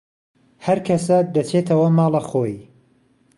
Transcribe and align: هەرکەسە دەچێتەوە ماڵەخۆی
هەرکەسە 0.65 1.17
دەچێتەوە 1.35 1.87
ماڵەخۆی 1.97 2.55